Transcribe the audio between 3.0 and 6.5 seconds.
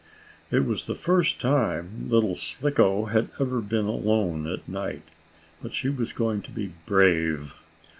had ever been alone at night, but she was going